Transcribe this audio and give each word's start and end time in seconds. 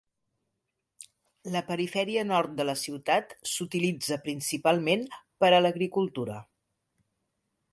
La 1.55 1.61
perifèria 1.67 2.23
nord 2.31 2.55
de 2.61 2.65
la 2.69 2.75
ciutat 2.85 3.35
s'utilitza 3.51 4.19
principalment 4.27 5.05
per 5.45 5.51
a 5.51 5.61
l'agricultura. 5.67 6.41